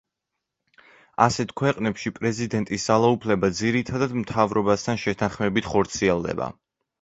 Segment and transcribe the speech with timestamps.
[1.25, 6.51] ასეთ ქვეყნებში პრეზიდენტის ძალაუფლება ძირითადად მთავრობასთან შეთანხმებით ხორციელდება.